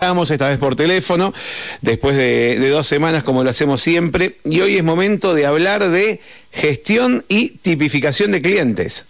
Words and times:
Estamos 0.00 0.30
esta 0.30 0.48
vez 0.48 0.58
por 0.58 0.76
teléfono, 0.76 1.34
después 1.82 2.16
de, 2.16 2.56
dos 2.70 2.86
semanas 2.86 3.24
como 3.24 3.42
lo 3.42 3.50
hacemos 3.50 3.80
siempre, 3.80 4.36
y 4.44 4.60
hoy 4.60 4.76
es 4.76 4.84
momento 4.84 5.34
de 5.34 5.44
hablar 5.44 5.90
de 5.90 6.20
gestión 6.52 7.24
y 7.26 7.48
tipificación 7.48 8.30
de 8.30 8.40
clientes. 8.40 9.06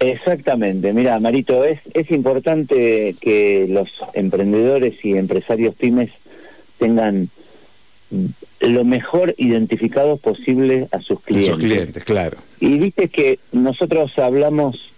Exactamente, 0.00 0.92
mira, 0.92 1.20
Marito, 1.20 1.64
es, 1.64 1.78
es 1.94 2.10
importante 2.10 3.14
que 3.20 3.66
los 3.68 3.88
emprendedores 4.14 5.04
y 5.04 5.16
empresarios 5.16 5.76
pymes 5.76 6.10
tengan 6.80 7.28
lo 8.58 8.84
mejor 8.84 9.36
identificado 9.38 10.16
posible 10.16 10.88
a 10.90 11.00
sus 11.00 11.20
clientes. 11.20 11.50
A 11.50 11.52
sus 11.52 11.62
clientes, 11.62 12.02
claro. 12.02 12.38
Y 12.58 12.76
viste 12.78 13.08
que 13.08 13.38
nosotros 13.52 14.18
hablamos 14.18 14.90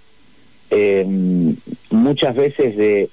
eh, 0.70 1.04
muchas 1.90 2.34
veces 2.34 2.78
de 2.78 3.10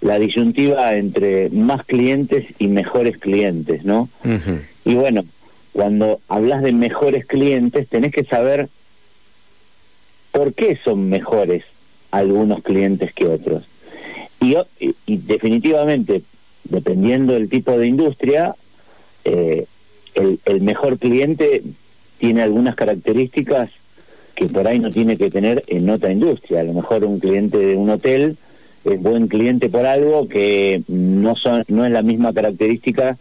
la 0.00 0.18
disyuntiva 0.18 0.96
entre 0.96 1.50
más 1.50 1.84
clientes 1.84 2.46
y 2.58 2.68
mejores 2.68 3.18
clientes, 3.18 3.84
¿no? 3.84 4.08
Y 4.84 4.94
bueno, 4.94 5.24
cuando 5.72 6.20
hablas 6.28 6.62
de 6.62 6.72
mejores 6.72 7.26
clientes, 7.26 7.88
tenés 7.88 8.12
que 8.12 8.24
saber 8.24 8.68
por 10.32 10.54
qué 10.54 10.76
son 10.76 11.08
mejores 11.08 11.64
algunos 12.10 12.62
clientes 12.62 13.12
que 13.12 13.26
otros. 13.26 13.64
Y, 14.40 14.56
y, 15.06 15.16
definitivamente, 15.18 16.22
dependiendo 16.64 17.34
del 17.34 17.50
tipo 17.50 17.76
de 17.76 17.86
industria, 17.86 18.54
eh, 19.24 19.66
el, 20.14 20.40
el 20.46 20.60
mejor 20.62 20.98
cliente 20.98 21.62
tiene 22.18 22.42
algunas 22.42 22.74
características 22.74 23.70
que 24.34 24.46
por 24.46 24.66
ahí 24.66 24.78
no 24.78 24.90
tiene 24.90 25.18
que 25.18 25.30
tener 25.30 25.62
en 25.66 25.90
otra 25.90 26.10
industria. 26.10 26.60
A 26.60 26.64
lo 26.64 26.72
mejor 26.72 27.04
un 27.04 27.20
cliente 27.20 27.58
de 27.58 27.76
un 27.76 27.90
hotel 27.90 28.38
es 28.84 29.00
buen 29.00 29.28
cliente 29.28 29.68
por 29.68 29.86
algo 29.86 30.28
que 30.28 30.82
no 30.88 31.36
son 31.36 31.64
no 31.68 31.84
es 31.84 31.92
la 31.92 32.02
misma 32.02 32.32
característica 32.32 33.16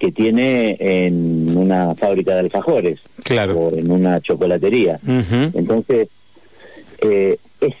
que 0.00 0.10
tiene 0.10 0.76
en 0.80 1.56
una 1.56 1.94
fábrica 1.94 2.32
de 2.32 2.40
alfajores 2.40 3.00
claro. 3.22 3.58
o 3.58 3.76
en 3.76 3.90
una 3.92 4.20
chocolatería. 4.20 4.98
Entonces, 5.52 6.08
eh, 7.02 7.36
es, 7.60 7.74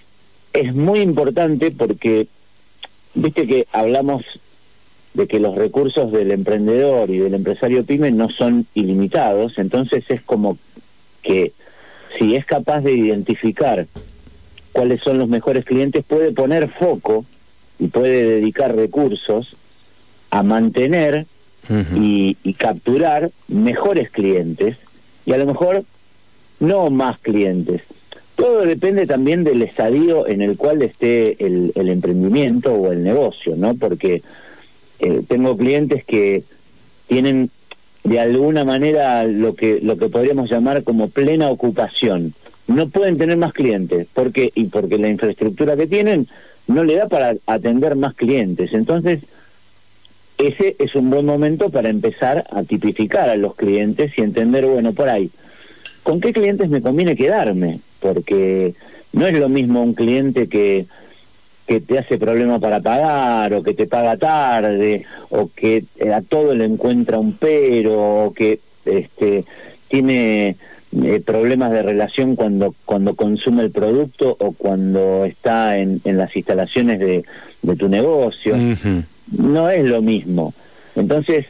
es 0.52 0.74
muy 0.74 1.00
importante 1.00 1.70
porque, 1.70 2.26
viste 3.14 3.46
que 3.46 3.66
hablamos 3.72 4.24
de 5.14 5.26
que 5.26 5.40
los 5.40 5.56
recursos 5.56 6.12
del 6.12 6.30
emprendedor 6.30 7.08
y 7.08 7.18
del 7.18 7.34
empresario 7.34 7.84
pyme 7.84 8.10
no 8.10 8.28
son 8.28 8.66
ilimitados, 8.74 9.58
entonces 9.58 10.04
es 10.10 10.20
como 10.20 10.58
que 11.22 11.52
si 12.18 12.36
es 12.36 12.44
capaz 12.44 12.82
de 12.82 12.92
identificar 12.92 13.86
cuáles 14.72 15.00
son 15.00 15.18
los 15.18 15.28
mejores 15.28 15.64
clientes, 15.64 16.04
puede 16.04 16.32
poner 16.32 16.68
foco 16.68 17.24
y 17.78 17.88
puede 17.88 18.24
dedicar 18.24 18.74
recursos 18.74 19.56
a 20.30 20.42
mantener 20.42 21.26
y, 21.94 22.34
capturar 22.54 23.30
mejores 23.48 24.10
clientes 24.10 24.78
y 25.24 25.32
a 25.32 25.38
lo 25.38 25.46
mejor 25.46 25.84
no 26.58 26.90
más 26.90 27.18
clientes. 27.20 27.82
Todo 28.34 28.62
depende 28.62 29.06
también 29.06 29.44
del 29.44 29.62
estadio 29.62 30.26
en 30.26 30.40
el 30.40 30.56
cual 30.56 30.82
esté 30.82 31.36
el, 31.44 31.72
emprendimiento 31.74 32.72
o 32.72 32.92
el 32.92 33.02
negocio, 33.02 33.54
¿no? 33.56 33.74
Porque 33.74 34.22
eh, 34.98 35.22
tengo 35.28 35.56
clientes 35.56 36.04
que 36.04 36.42
tienen 37.06 37.50
de 38.04 38.18
alguna 38.18 38.64
manera 38.64 39.24
lo 39.24 39.54
que 39.54 39.80
lo 39.82 39.96
que 39.96 40.08
podríamos 40.08 40.50
llamar 40.50 40.82
como 40.84 41.10
plena 41.10 41.50
ocupación 41.50 42.32
no 42.70 42.88
pueden 42.88 43.18
tener 43.18 43.36
más 43.36 43.52
clientes. 43.52 44.06
porque 44.12 44.50
Y 44.54 44.64
porque 44.64 44.98
la 44.98 45.08
infraestructura 45.08 45.76
que 45.76 45.86
tienen 45.86 46.26
no 46.66 46.84
le 46.84 46.96
da 46.96 47.08
para 47.08 47.34
atender 47.46 47.96
más 47.96 48.14
clientes. 48.14 48.72
Entonces, 48.72 49.20
ese 50.38 50.76
es 50.78 50.94
un 50.94 51.10
buen 51.10 51.26
momento 51.26 51.70
para 51.70 51.90
empezar 51.90 52.44
a 52.50 52.62
tipificar 52.62 53.28
a 53.28 53.36
los 53.36 53.54
clientes 53.56 54.16
y 54.16 54.22
entender, 54.22 54.64
bueno, 54.66 54.92
por 54.92 55.08
ahí, 55.08 55.30
¿con 56.02 56.20
qué 56.20 56.32
clientes 56.32 56.70
me 56.70 56.80
conviene 56.80 57.16
quedarme? 57.16 57.80
Porque 57.98 58.74
no 59.12 59.26
es 59.26 59.38
lo 59.38 59.48
mismo 59.48 59.82
un 59.82 59.94
cliente 59.94 60.48
que 60.48 60.86
que 61.66 61.80
te 61.80 62.00
hace 62.00 62.18
problema 62.18 62.58
para 62.58 62.80
pagar 62.80 63.54
o 63.54 63.62
que 63.62 63.74
te 63.74 63.86
paga 63.86 64.16
tarde 64.16 65.04
o 65.28 65.48
que 65.54 65.84
a 66.12 66.20
todo 66.20 66.52
le 66.52 66.64
encuentra 66.64 67.20
un 67.20 67.34
pero 67.34 68.24
o 68.24 68.32
que 68.32 68.58
este 68.84 69.42
tiene 69.90 70.56
eh, 71.02 71.22
problemas 71.24 71.72
de 71.72 71.82
relación 71.82 72.36
cuando 72.36 72.74
cuando 72.86 73.14
consume 73.14 73.64
el 73.64 73.70
producto 73.70 74.36
o 74.38 74.52
cuando 74.52 75.24
está 75.24 75.78
en, 75.78 76.00
en 76.04 76.16
las 76.16 76.34
instalaciones 76.34 77.00
de, 77.00 77.24
de 77.62 77.76
tu 77.76 77.88
negocio. 77.88 78.56
No 79.36 79.68
es 79.68 79.84
lo 79.84 80.00
mismo. 80.00 80.54
Entonces, 80.96 81.46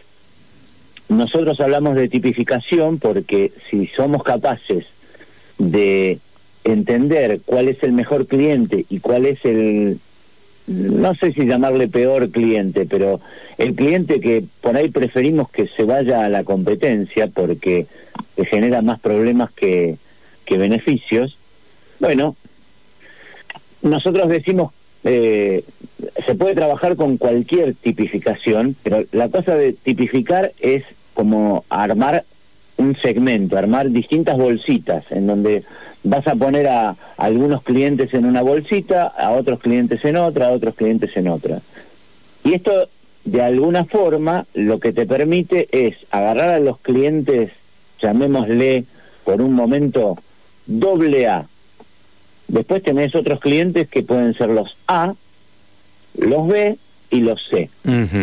nosotros 1.08 1.60
hablamos 1.60 1.96
de 1.96 2.08
tipificación 2.08 2.98
porque 2.98 3.52
si 3.68 3.86
somos 3.86 4.22
capaces 4.22 4.86
de 5.58 6.18
entender 6.64 7.40
cuál 7.44 7.68
es 7.68 7.82
el 7.82 7.92
mejor 7.92 8.26
cliente 8.26 8.84
y 8.88 9.00
cuál 9.00 9.26
es 9.26 9.44
el, 9.44 9.98
no 10.66 11.14
sé 11.14 11.32
si 11.32 11.46
llamarle 11.46 11.88
peor 11.88 12.30
cliente, 12.30 12.86
pero 12.86 13.20
el 13.58 13.74
cliente 13.74 14.20
que 14.20 14.44
por 14.60 14.76
ahí 14.76 14.88
preferimos 14.88 15.50
que 15.50 15.66
se 15.66 15.84
vaya 15.84 16.24
a 16.24 16.28
la 16.28 16.44
competencia 16.44 17.26
porque 17.26 17.86
genera 18.44 18.82
más 18.82 19.00
problemas 19.00 19.50
que, 19.52 19.96
que 20.44 20.58
beneficios, 20.58 21.38
bueno, 21.98 22.36
nosotros 23.82 24.28
decimos, 24.28 24.72
eh, 25.04 25.64
se 26.26 26.34
puede 26.34 26.54
trabajar 26.54 26.96
con 26.96 27.16
cualquier 27.16 27.74
tipificación, 27.74 28.76
pero 28.82 29.04
la 29.12 29.28
cosa 29.28 29.54
de 29.54 29.72
tipificar 29.72 30.52
es 30.60 30.84
como 31.14 31.64
armar 31.68 32.24
un 32.76 32.96
segmento, 32.96 33.58
armar 33.58 33.90
distintas 33.90 34.38
bolsitas 34.38 35.04
en 35.10 35.26
donde 35.26 35.62
vas 36.02 36.26
a 36.26 36.34
poner 36.34 36.66
a, 36.68 36.96
algunos 37.16 37.62
clientes 37.62 38.14
en 38.14 38.24
una 38.24 38.42
bolsita, 38.42 39.06
a 39.06 39.32
otros 39.32 39.60
clientes 39.60 40.04
en 40.04 40.16
otra, 40.16 40.48
a 40.48 40.52
otros 40.52 40.74
clientes 40.74 41.16
en 41.16 41.28
otra. 41.28 41.60
Y 42.44 42.54
esto, 42.54 42.88
de 43.24 43.42
alguna 43.42 43.84
forma, 43.84 44.46
lo 44.54 44.80
que 44.80 44.92
te 44.92 45.06
permite 45.06 45.68
es 45.72 46.06
agarrar 46.10 46.48
a 46.48 46.60
los 46.60 46.78
clientes, 46.78 47.52
llamémosle 48.00 48.84
por 49.24 49.40
un 49.40 49.52
momento, 49.54 50.18
doble 50.66 51.26
A. 51.28 51.46
Después 52.48 52.82
tenés 52.82 53.14
otros 53.14 53.40
clientes 53.40 53.88
que 53.88 54.02
pueden 54.02 54.34
ser 54.34 54.48
los 54.48 54.76
A, 54.88 55.14
los 56.18 56.48
B 56.48 56.76
y 57.10 57.20
los 57.20 57.46
C. 57.48 57.70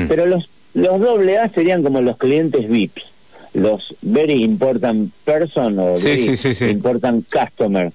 Pero 0.07 0.25
los, 0.25 0.49
los 0.73 0.99
doble 0.99 1.37
A 1.37 1.49
serían 1.49 1.83
como 1.83 2.01
los 2.01 2.17
clientes 2.17 2.67
VIPs 2.69 3.17
los 3.57 3.95
very 4.01 4.43
important 4.43 5.11
person 5.25 5.79
o 5.79 5.95
very 5.97 6.69
important 6.69 7.25
customer. 7.29 7.91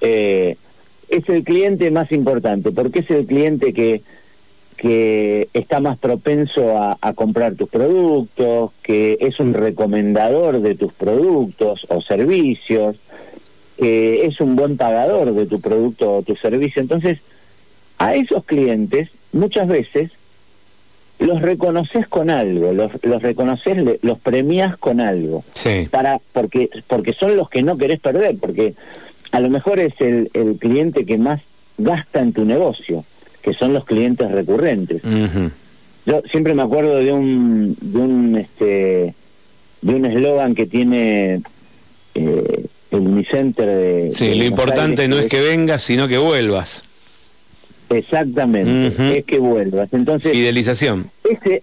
Eh, 0.00 0.56
es 1.08 1.28
el 1.28 1.44
cliente 1.44 1.90
más 1.90 2.10
importante, 2.10 2.72
porque 2.72 3.00
es 3.00 3.10
el 3.10 3.26
cliente 3.26 3.72
que, 3.72 4.02
que 4.76 5.48
está 5.54 5.80
más 5.80 5.98
propenso 5.98 6.76
a, 6.78 7.12
comprar 7.14 7.54
tus 7.54 7.68
productos, 7.68 8.72
que 8.82 9.16
es 9.20 9.40
un 9.40 9.54
recomendador 9.54 10.60
de 10.60 10.74
tus 10.74 10.92
productos 10.92 11.86
o 11.88 12.02
servicios, 12.02 12.96
que 13.78 14.26
es 14.26 14.40
un 14.40 14.54
buen 14.54 14.76
pagador 14.76 15.32
de 15.32 15.46
tu 15.46 15.60
producto 15.60 16.16
o 16.16 16.22
tu 16.22 16.36
servicio. 16.36 16.82
Entonces, 16.82 17.20
a 17.98 18.14
esos 18.14 18.44
clientes 18.44 19.10
muchas 19.32 19.68
veces 19.68 20.10
los 21.18 21.40
reconoces 21.40 22.06
con 22.06 22.28
algo, 22.28 22.74
los, 22.74 22.92
los 23.02 23.22
reconoces, 23.22 24.02
los 24.02 24.18
premias 24.18 24.76
con 24.76 25.00
algo. 25.00 25.42
Sí. 25.54 25.88
Para, 25.90 26.20
porque, 26.32 26.68
porque 26.86 27.14
son 27.14 27.36
los 27.36 27.48
que 27.48 27.62
no 27.62 27.78
querés 27.78 28.00
perder, 28.00 28.36
porque 28.38 28.74
a 29.32 29.40
lo 29.40 29.48
mejor 29.48 29.80
es 29.80 29.98
el, 30.00 30.30
el 30.34 30.56
cliente 30.58 31.06
que 31.06 31.16
más 31.16 31.40
gasta 31.78 32.20
en 32.20 32.34
tu 32.34 32.44
negocio, 32.44 33.04
que 33.46 33.54
son 33.54 33.72
los 33.72 33.84
clientes 33.84 34.28
recurrentes. 34.28 35.02
Yo 36.04 36.20
siempre 36.28 36.52
me 36.52 36.62
acuerdo 36.62 36.96
de 36.96 37.12
un, 37.12 37.76
de 37.80 37.98
un, 37.98 38.36
este, 38.36 39.14
de 39.82 39.94
un 39.94 40.04
eslogan 40.04 40.56
que 40.56 40.66
tiene 40.66 41.42
eh, 42.16 42.66
el 42.90 42.98
Unicenter 42.98 43.68
de... 43.68 44.10
Sí, 44.12 44.34
lo 44.34 44.44
importante 44.44 45.06
no 45.06 45.16
es 45.16 45.26
que 45.26 45.38
vengas, 45.38 45.80
sino 45.82 46.08
que 46.08 46.18
vuelvas. 46.18 46.82
Exactamente, 47.88 49.18
es 49.18 49.24
que 49.24 49.38
vuelvas. 49.38 49.92
Entonces, 49.92 50.32
fidelización. 50.32 51.08
Ese, 51.22 51.62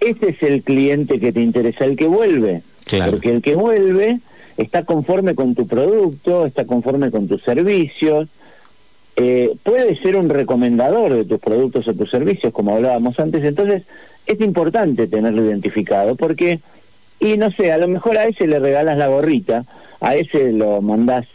ese 0.00 0.30
es 0.30 0.42
el 0.42 0.64
cliente 0.64 1.20
que 1.20 1.30
te 1.30 1.42
interesa, 1.42 1.84
el 1.84 1.96
que 1.96 2.06
vuelve. 2.06 2.62
Claro. 2.86 3.12
Porque 3.12 3.30
el 3.30 3.40
que 3.40 3.54
vuelve 3.54 4.18
está 4.56 4.82
conforme 4.82 5.36
con 5.36 5.54
tu 5.54 5.68
producto, 5.68 6.44
está 6.44 6.64
conforme 6.64 7.12
con 7.12 7.28
tus 7.28 7.40
servicios, 7.44 8.28
eh, 9.16 9.52
puede 9.62 9.96
ser 9.96 10.16
un 10.16 10.28
recomendador 10.28 11.14
de 11.14 11.24
tus 11.24 11.40
productos 11.40 11.88
o 11.88 11.94
tus 11.94 12.10
servicios, 12.10 12.52
como 12.52 12.74
hablábamos 12.74 13.18
antes. 13.20 13.44
Entonces, 13.44 13.84
es 14.26 14.40
importante 14.40 15.06
tenerlo 15.06 15.44
identificado 15.44 16.16
porque, 16.16 16.60
y 17.18 17.36
no 17.36 17.50
sé, 17.50 17.72
a 17.72 17.78
lo 17.78 17.88
mejor 17.88 18.18
a 18.18 18.26
ese 18.26 18.46
le 18.46 18.58
regalas 18.58 18.98
la 18.98 19.08
gorrita, 19.08 19.64
a 20.00 20.14
ese 20.14 20.52
lo 20.52 20.80
mandás 20.80 21.26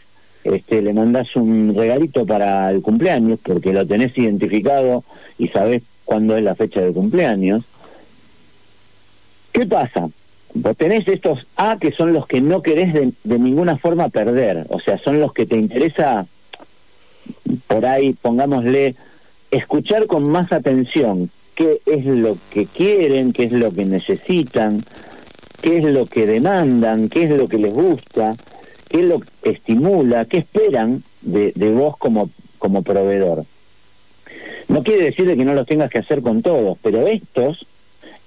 este, 0.44 0.80
le 0.80 0.92
mandás 0.92 1.34
un 1.34 1.74
regalito 1.76 2.24
para 2.24 2.70
el 2.70 2.80
cumpleaños, 2.80 3.40
porque 3.42 3.72
lo 3.72 3.84
tenés 3.84 4.16
identificado 4.16 5.02
y 5.38 5.48
sabés 5.48 5.82
cuándo 6.04 6.36
es 6.36 6.44
la 6.44 6.54
fecha 6.54 6.80
de 6.80 6.92
cumpleaños, 6.92 7.64
¿Qué 9.56 9.64
pasa? 9.64 10.10
Vos 10.52 10.76
tenés 10.76 11.08
estos 11.08 11.46
A 11.56 11.78
que 11.80 11.90
son 11.90 12.12
los 12.12 12.26
que 12.26 12.42
no 12.42 12.60
querés 12.60 12.92
de, 12.92 13.10
de 13.24 13.38
ninguna 13.38 13.78
forma 13.78 14.10
perder, 14.10 14.66
o 14.68 14.78
sea, 14.80 14.98
son 14.98 15.18
los 15.18 15.32
que 15.32 15.46
te 15.46 15.56
interesa, 15.56 16.26
por 17.66 17.86
ahí, 17.86 18.12
pongámosle, 18.14 18.94
escuchar 19.50 20.06
con 20.06 20.28
más 20.28 20.52
atención 20.52 21.30
qué 21.54 21.80
es 21.86 22.04
lo 22.04 22.36
que 22.50 22.66
quieren, 22.66 23.32
qué 23.32 23.44
es 23.44 23.52
lo 23.52 23.70
que 23.70 23.84
necesitan, 23.84 24.82
qué 25.62 25.78
es 25.78 25.84
lo 25.84 26.06
que 26.06 26.26
demandan, 26.26 27.08
qué 27.08 27.24
es 27.24 27.30
lo 27.30 27.48
que 27.48 27.58
les 27.58 27.72
gusta, 27.72 28.36
qué 28.88 29.00
es 29.00 29.06
lo 29.06 29.20
que 29.20 29.50
estimula, 29.50 30.26
qué 30.26 30.38
esperan 30.38 31.02
de, 31.22 31.52
de 31.54 31.70
vos 31.70 31.96
como, 31.96 32.30
como 32.58 32.82
proveedor. 32.82 33.44
No 34.68 34.82
quiere 34.82 35.04
decir 35.04 35.26
que 35.34 35.44
no 35.44 35.54
los 35.54 35.66
tengas 35.66 35.90
que 35.90 35.98
hacer 35.98 36.22
con 36.22 36.42
todos, 36.42 36.76
pero 36.82 37.06
estos 37.06 37.66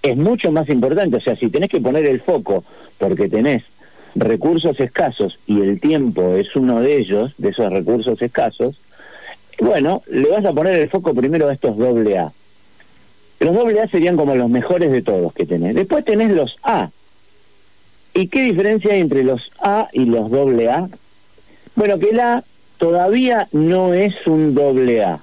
es 0.02 0.18
mucho 0.18 0.52
más 0.52 0.70
importante. 0.70 1.18
O 1.18 1.22
sea, 1.22 1.36
si 1.36 1.50
tenés 1.50 1.70
que 1.70 1.82
poner 1.82 2.06
el 2.06 2.22
foco 2.22 2.64
porque 2.98 3.30
tenés 3.30 3.64
recursos 4.16 4.80
escasos 4.80 5.40
y 5.46 5.62
el 5.62 5.80
tiempo 5.80 6.36
es 6.36 6.56
uno 6.56 6.82
de 6.82 6.98
ellos, 6.98 7.34
de 7.38 7.50
esos 7.50 7.72
recursos 7.72 8.22
escasos, 8.22 8.82
bueno, 9.60 10.02
le 10.08 10.30
vas 10.30 10.46
a 10.46 10.54
poner 10.54 10.80
el 10.80 10.90
foco 10.90 11.14
primero 11.14 11.48
a 11.48 11.54
estos 11.54 11.78
doble 11.78 12.18
A. 12.18 12.32
Los 13.40 13.56
doble 13.56 13.82
A 13.82 13.88
serían 13.88 14.18
como 14.18 14.36
los 14.36 14.50
mejores 14.50 14.92
de 14.92 15.02
todos 15.02 15.34
que 15.34 15.46
tenés. 15.46 15.76
Después 15.76 16.06
tenés 16.06 16.32
los 16.32 16.58
A. 16.64 16.90
¿Y 18.14 18.28
qué 18.28 18.44
diferencia 18.44 18.94
hay 18.94 19.00
entre 19.00 19.24
los 19.24 19.52
A 19.62 19.88
y 19.94 20.06
los 20.06 20.30
doble 20.30 20.70
A? 20.70 20.90
Bueno, 21.76 22.00
que 22.00 22.10
el 22.10 22.20
A 22.20 22.44
todavía 22.78 23.48
no 23.52 23.94
es 23.94 24.28
un 24.28 24.56
doble 24.56 25.04
A, 25.04 25.20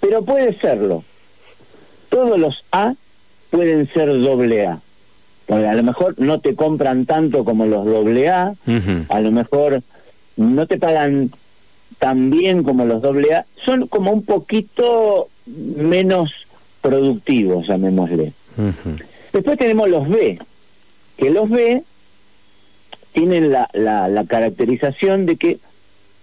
pero 0.00 0.22
puede 0.22 0.54
serlo. 0.58 1.04
Todos 2.08 2.38
los 2.38 2.64
A 2.72 2.94
pueden 3.50 3.86
ser 3.88 4.08
doble 4.20 4.66
A. 4.66 4.78
Porque 5.46 5.66
a 5.66 5.74
lo 5.74 5.82
mejor 5.82 6.14
no 6.18 6.40
te 6.40 6.54
compran 6.54 7.04
tanto 7.04 7.44
como 7.44 7.66
los 7.66 7.84
doble 7.84 8.28
A, 8.28 8.54
a 9.08 9.20
lo 9.20 9.30
mejor 9.30 9.82
no 10.36 10.66
te 10.66 10.78
pagan 10.78 11.30
tan 12.02 12.30
bien 12.30 12.64
como 12.64 12.84
los 12.84 13.00
doble 13.00 13.32
A, 13.32 13.46
son 13.64 13.86
como 13.86 14.10
un 14.10 14.24
poquito 14.24 15.28
menos 15.46 16.32
productivos, 16.80 17.68
llamémosle. 17.68 18.32
Después 19.32 19.56
tenemos 19.56 19.88
los 19.88 20.08
B, 20.08 20.36
que 21.16 21.30
los 21.30 21.48
B 21.48 21.84
tienen 23.12 23.52
la, 23.52 23.68
la, 23.72 24.08
la 24.08 24.24
caracterización 24.24 25.26
de 25.26 25.36
que 25.36 25.58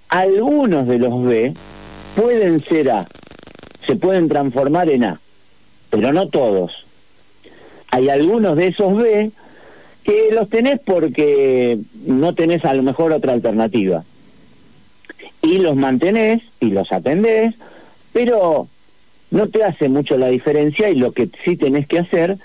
algunos 0.10 0.86
de 0.86 1.00
los 1.00 1.24
B 1.24 1.54
pueden 2.18 2.60
ser 2.60 2.92
A, 2.92 3.08
se 3.88 3.96
pueden 3.96 4.28
transformar 4.28 4.90
en 4.90 5.06
A, 5.06 5.22
pero 5.90 6.12
no 6.12 6.28
todos. 6.28 6.86
Hay 7.90 8.10
algunos 8.10 8.58
de 8.58 8.68
esos 8.68 8.98
B 8.98 9.32
que 10.04 10.28
los 10.34 10.50
tenés 10.50 10.82
porque 10.86 11.80
no 12.06 12.36
tenés 12.36 12.66
a 12.66 12.74
lo 12.74 12.84
mejor 12.84 13.14
otra 13.14 13.32
alternativa. 13.32 14.04
Y 15.42 15.60
los 15.60 15.76
mantenés 15.76 16.42
y 16.60 16.72
los 16.72 16.92
atendés, 16.92 17.56
pero 18.12 18.68
no 19.32 19.48
te 19.48 19.64
hace 19.64 19.90
mucho 19.90 20.18
la 20.18 20.28
diferencia 20.28 20.90
y 20.90 20.96
lo 20.96 21.12
que 21.12 21.30
sí 21.44 21.56
tenés 21.56 21.88
que 21.88 22.00
hacer 22.00 22.38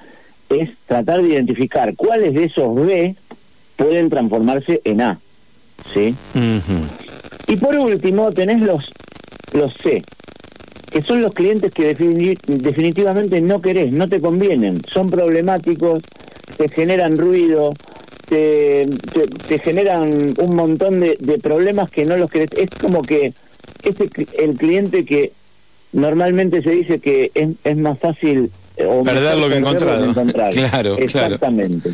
es 0.50 0.70
tratar 0.86 1.22
de 1.22 1.30
identificar 1.30 1.94
cuáles 1.96 2.34
de 2.34 2.44
esos 2.44 2.74
B 2.74 3.16
pueden 3.76 4.10
transformarse 4.10 4.80
en 4.84 5.00
A. 5.00 5.18
¿Sí? 5.92 6.14
Y 7.48 7.56
por 7.56 7.76
último 7.76 8.30
tenés 8.32 8.62
los, 8.62 8.90
los 9.52 9.74
C, 9.74 10.02
que 10.90 11.02
son 11.02 11.20
los 11.20 11.34
clientes 11.34 11.72
que 11.72 11.94
definitivamente 11.94 13.40
no 13.40 13.60
querés, 13.60 13.92
no 13.92 14.08
te 14.08 14.20
convienen, 14.20 14.80
son 14.90 15.10
problemáticos, 15.10 16.02
te 16.56 16.68
generan 16.68 17.18
ruido, 17.18 17.74
te, 18.28 18.86
te, 19.48 19.58
generan 19.58 20.34
un 20.38 20.56
montón 20.56 21.00
de, 21.00 21.16
de, 21.20 21.38
problemas 21.38 21.90
que 21.90 22.04
no 22.04 22.16
los 22.16 22.30
querés. 22.30 22.50
Es 22.56 22.70
como 22.70 23.02
que 23.02 23.32
este 23.82 24.08
el 24.38 24.56
cliente 24.56 25.04
que 25.04 25.32
normalmente 25.92 26.62
se 26.62 26.70
dice 26.70 26.98
que 26.98 27.30
es, 27.34 27.50
es 27.64 27.76
más 27.76 27.98
fácil 27.98 28.50
o 28.78 29.02
perder 29.02 29.36
lo 29.36 29.48
que 29.48 29.56
encontrar. 29.56 30.50
Claro, 30.52 30.98
Exactamente. 30.98 31.92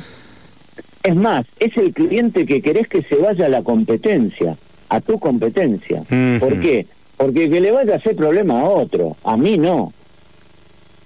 Es 1.02 1.16
más, 1.16 1.46
es 1.58 1.76
el 1.78 1.94
cliente 1.94 2.44
que 2.44 2.60
querés 2.60 2.86
que 2.88 3.02
se 3.02 3.16
vaya 3.16 3.46
a 3.46 3.48
la 3.48 3.62
competencia, 3.62 4.56
a 4.90 5.00
tu 5.00 5.18
competencia. 5.18 6.02
¿Por 6.38 6.60
qué? 6.60 6.86
Porque 7.16 7.48
que 7.48 7.60
le 7.60 7.70
vaya 7.70 7.94
a 7.94 7.96
hacer 7.96 8.16
problema 8.16 8.60
a 8.60 8.64
otro, 8.64 9.16
a 9.24 9.36
mí 9.36 9.56
no. 9.56 9.92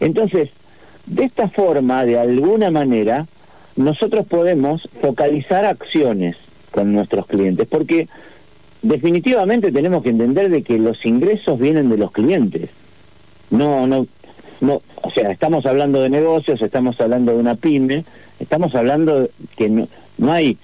Entonces, 0.00 0.50
de 1.06 1.24
esta 1.24 1.48
forma, 1.48 2.04
de 2.04 2.18
alguna 2.18 2.70
manera, 2.70 3.26
nosotros 3.76 4.26
podemos 4.26 4.88
focalizar 5.00 5.64
acciones 5.64 6.36
con 6.70 6.92
nuestros 6.92 7.26
clientes, 7.26 7.66
porque 7.68 8.08
definitivamente 8.82 9.72
tenemos 9.72 10.02
que 10.02 10.10
entender 10.10 10.50
de 10.50 10.62
que 10.62 10.78
los 10.78 11.04
ingresos 11.06 11.58
vienen 11.58 11.88
de 11.88 11.96
los 11.96 12.12
clientes. 12.12 12.70
No, 13.50 13.86
no, 13.86 14.06
no, 14.60 14.82
o 15.02 15.10
sea, 15.10 15.30
estamos 15.30 15.66
hablando 15.66 16.00
de 16.00 16.10
negocios, 16.10 16.62
estamos 16.62 17.00
hablando 17.00 17.32
de 17.32 17.38
una 17.38 17.54
pyme, 17.54 18.04
estamos 18.40 18.74
hablando 18.74 19.28
que 19.56 19.68
no, 19.68 19.88
no 20.18 20.32
hay, 20.32 20.58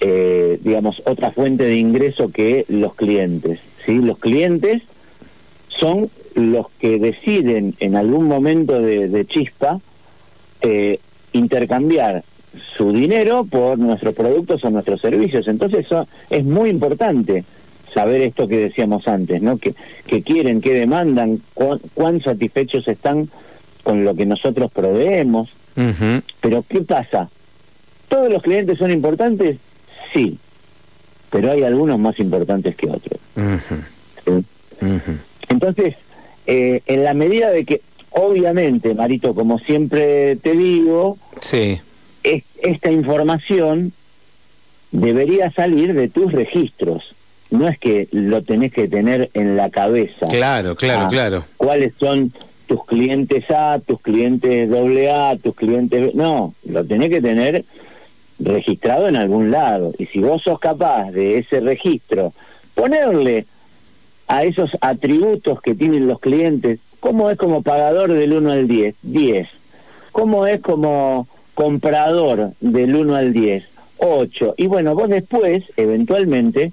eh, 0.00 0.58
digamos, 0.62 1.02
otra 1.06 1.30
fuente 1.30 1.64
de 1.64 1.76
ingreso 1.76 2.30
que 2.30 2.64
los 2.68 2.94
clientes. 2.94 3.60
¿sí? 3.84 3.96
Los 3.96 4.18
clientes 4.18 4.82
son 5.68 6.10
los 6.34 6.70
que 6.78 6.98
deciden 6.98 7.74
en 7.80 7.96
algún 7.96 8.24
momento 8.26 8.80
de, 8.80 9.24
chispa 9.26 9.80
eh, 10.62 10.98
intercambiar 11.32 12.24
su 12.76 12.92
dinero 12.92 13.44
por 13.44 13.78
nuestros 13.78 14.14
productos 14.14 14.64
o 14.64 14.70
nuestros 14.70 15.00
servicios. 15.00 15.48
Entonces 15.48 15.86
eso 15.86 16.06
es 16.30 16.44
muy 16.44 16.70
importante 16.70 17.44
saber 17.92 18.22
esto 18.22 18.46
que 18.46 18.58
decíamos 18.58 19.08
antes, 19.08 19.40
¿no? 19.40 19.56
Que, 19.56 19.74
que 20.06 20.22
quieren, 20.22 20.60
que 20.60 20.74
demandan, 20.74 21.40
cuán 21.94 22.20
satisfechos 22.20 22.86
están 22.88 23.28
con 23.82 24.04
lo 24.04 24.14
que 24.14 24.26
nosotros 24.26 24.70
proveemos. 24.72 25.50
Pero 26.40 26.64
¿qué 26.68 26.80
pasa? 26.80 27.28
¿Todos 28.08 28.32
los 28.32 28.42
clientes 28.42 28.78
son 28.78 28.90
importantes? 28.90 29.58
Sí, 30.12 30.38
pero 31.30 31.52
hay 31.52 31.62
algunos 31.62 31.98
más 31.98 32.18
importantes 32.18 32.76
que 32.76 32.88
otros. 32.88 33.20
Entonces, 35.48 35.96
eh, 36.46 36.82
en 36.86 37.04
la 37.04 37.14
medida 37.14 37.50
de 37.50 37.64
que, 37.64 37.80
obviamente, 38.10 38.94
Marito, 38.94 39.34
como 39.34 39.58
siempre 39.58 40.36
te 40.36 40.52
digo, 40.52 41.18
sí. 41.40 41.80
Esta 42.62 42.90
información 42.90 43.92
debería 44.90 45.50
salir 45.50 45.94
de 45.94 46.08
tus 46.08 46.32
registros. 46.32 47.14
No 47.50 47.68
es 47.68 47.78
que 47.78 48.08
lo 48.10 48.42
tenés 48.42 48.72
que 48.72 48.88
tener 48.88 49.30
en 49.34 49.56
la 49.56 49.70
cabeza. 49.70 50.26
Claro, 50.28 50.74
claro, 50.74 51.02
ah, 51.02 51.08
claro. 51.08 51.44
¿Cuáles 51.56 51.94
son 51.94 52.32
tus 52.66 52.84
clientes 52.84 53.50
A, 53.50 53.80
tus 53.84 54.00
clientes 54.00 54.70
AA, 54.70 55.36
tus 55.36 55.54
clientes... 55.54 56.14
No, 56.14 56.54
lo 56.64 56.84
tenés 56.84 57.10
que 57.10 57.20
tener 57.20 57.64
registrado 58.40 59.08
en 59.08 59.16
algún 59.16 59.50
lado. 59.50 59.92
Y 59.98 60.06
si 60.06 60.18
vos 60.18 60.42
sos 60.42 60.58
capaz 60.58 61.12
de 61.12 61.38
ese 61.38 61.60
registro 61.60 62.32
ponerle 62.74 63.46
a 64.28 64.44
esos 64.44 64.76
atributos 64.80 65.60
que 65.62 65.74
tienen 65.74 66.08
los 66.08 66.18
clientes, 66.18 66.80
¿cómo 66.98 67.30
es 67.30 67.38
como 67.38 67.62
pagador 67.62 68.12
del 68.12 68.32
1 68.32 68.50
al 68.50 68.68
10? 68.68 68.96
10. 69.02 69.48
¿Cómo 70.10 70.46
es 70.46 70.60
como 70.60 71.28
comprador 71.56 72.50
del 72.60 72.94
1 72.94 73.16
al 73.16 73.32
10? 73.32 73.64
8. 73.96 74.54
Y 74.58 74.66
bueno, 74.66 74.94
vos 74.94 75.08
después, 75.08 75.64
eventualmente, 75.76 76.72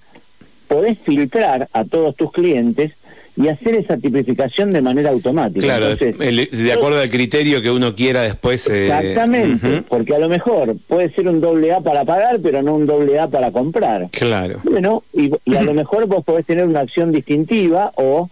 podés 0.67 0.99
filtrar 0.99 1.69
a 1.71 1.85
todos 1.85 2.15
tus 2.15 2.31
clientes 2.31 2.91
y 3.35 3.47
hacer 3.47 3.75
esa 3.75 3.97
tipificación 3.97 4.69
de 4.71 4.81
manera 4.81 5.09
automática. 5.09 5.65
Claro, 5.65 5.95
de 5.95 6.73
acuerdo 6.73 6.99
al 6.99 7.09
criterio 7.09 7.61
que 7.61 7.71
uno 7.71 7.95
quiera 7.95 8.21
después. 8.21 8.67
Eh, 8.67 8.85
exactamente, 8.85 9.83
porque 9.87 10.13
a 10.13 10.19
lo 10.19 10.29
mejor 10.29 10.75
puede 10.87 11.09
ser 11.09 11.27
un 11.27 11.41
doble 11.41 11.73
A 11.73 11.79
para 11.79 12.03
pagar, 12.05 12.39
pero 12.43 12.61
no 12.61 12.75
un 12.75 12.85
doble 12.85 13.19
A 13.19 13.27
para 13.27 13.51
comprar. 13.51 14.09
Claro. 14.11 14.59
Bueno, 14.63 15.01
y, 15.13 15.31
y 15.45 15.55
a 15.55 15.63
lo 15.63 15.73
mejor 15.81 16.05
vos 16.05 16.23
podés 16.23 16.45
tener 16.45 16.65
una 16.65 16.81
acción 16.81 17.11
distintiva 17.11 17.91
o 17.95 18.29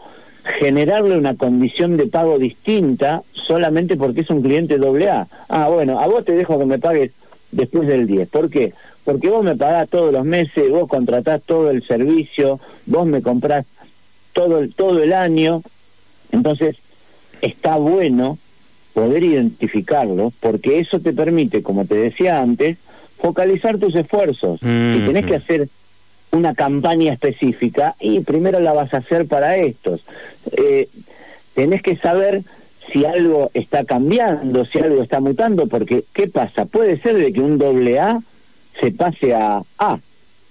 generarle 0.59 1.17
una 1.17 1.35
condición 1.35 1.97
de 1.97 2.07
pago 2.07 2.37
distinta 2.37 3.23
solamente 3.51 3.97
porque 3.97 4.21
es 4.21 4.29
un 4.29 4.41
cliente 4.41 4.77
doble 4.77 5.09
A. 5.09 5.27
Ah, 5.49 5.67
bueno, 5.67 5.99
a 5.99 6.07
vos 6.07 6.23
te 6.23 6.31
dejo 6.31 6.57
que 6.57 6.65
me 6.65 6.79
pagues 6.79 7.11
después 7.51 7.85
del 7.85 8.07
10. 8.07 8.29
¿Por 8.29 8.49
qué? 8.49 8.71
Porque 9.03 9.27
vos 9.27 9.43
me 9.43 9.57
pagás 9.57 9.89
todos 9.89 10.13
los 10.13 10.23
meses, 10.23 10.69
vos 10.69 10.87
contratás 10.87 11.41
todo 11.43 11.69
el 11.69 11.83
servicio, 11.83 12.61
vos 12.85 13.05
me 13.05 13.21
comprás 13.21 13.65
todo 14.31 14.59
el, 14.59 14.73
todo 14.73 15.03
el 15.03 15.11
año. 15.11 15.63
Entonces, 16.31 16.77
está 17.41 17.75
bueno 17.75 18.37
poder 18.93 19.21
identificarlo, 19.21 20.31
porque 20.39 20.79
eso 20.79 21.01
te 21.01 21.11
permite, 21.11 21.61
como 21.61 21.83
te 21.83 21.95
decía 21.95 22.41
antes, 22.41 22.77
focalizar 23.17 23.79
tus 23.79 23.95
esfuerzos. 23.95 24.61
Si 24.61 25.01
tenés 25.05 25.25
que 25.25 25.35
hacer 25.35 25.67
una 26.31 26.55
campaña 26.55 27.11
específica, 27.11 27.95
y 27.99 28.21
primero 28.21 28.61
la 28.61 28.71
vas 28.71 28.93
a 28.93 28.99
hacer 28.99 29.27
para 29.27 29.57
estos. 29.57 30.05
Eh, 30.53 30.87
tenés 31.53 31.81
que 31.81 31.97
saber 31.97 32.43
si 32.89 33.05
algo 33.05 33.51
está 33.53 33.85
cambiando, 33.85 34.65
si 34.65 34.79
algo 34.79 35.03
está 35.03 35.19
mutando, 35.19 35.67
porque 35.67 36.03
¿qué 36.13 36.27
pasa? 36.27 36.65
Puede 36.65 36.97
ser 36.99 37.15
de 37.15 37.31
que 37.31 37.41
un 37.41 37.57
doble 37.57 37.99
A 37.99 38.19
se 38.79 38.91
pase 38.91 39.33
a 39.33 39.61
A, 39.77 39.99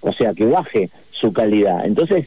o 0.01 0.13
sea, 0.13 0.35
que 0.35 0.47
baje 0.47 0.91
su 1.11 1.33
calidad. 1.33 1.85
Entonces, 1.85 2.27